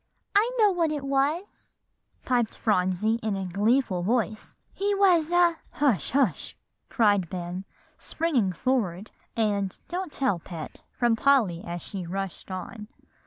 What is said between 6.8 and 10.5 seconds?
cried Ben, springing forward, and "Don't tell,